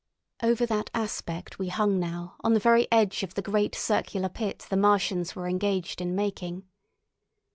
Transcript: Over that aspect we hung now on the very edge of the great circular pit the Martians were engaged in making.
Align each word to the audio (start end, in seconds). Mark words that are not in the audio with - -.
Over 0.41 0.65
that 0.65 0.89
aspect 0.95 1.59
we 1.59 1.67
hung 1.67 1.99
now 1.99 2.35
on 2.43 2.55
the 2.55 2.59
very 2.59 2.91
edge 2.91 3.21
of 3.21 3.35
the 3.35 3.41
great 3.43 3.75
circular 3.75 4.29
pit 4.29 4.65
the 4.67 4.75
Martians 4.75 5.35
were 5.35 5.47
engaged 5.47 6.01
in 6.01 6.15
making. 6.15 6.63